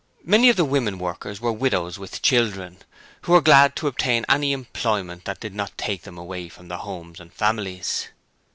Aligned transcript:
Many 0.23 0.49
of 0.49 0.55
the 0.55 0.65
women 0.65 0.97
workers 0.97 1.39
were 1.39 1.51
widows 1.51 1.99
with 1.99 2.23
children, 2.23 2.79
who 3.21 3.33
were 3.33 3.39
glad 3.39 3.75
to 3.75 3.87
obtain 3.87 4.25
any 4.27 4.51
employment 4.51 5.25
that 5.25 5.39
did 5.41 5.53
not 5.53 5.77
take 5.77 6.01
them 6.01 6.17
away 6.17 6.49
from 6.49 6.69
their 6.69 6.79
homes 6.79 7.19
and 7.19 7.31
families. 7.31 8.07